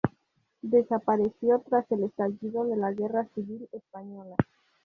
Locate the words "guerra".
2.91-3.27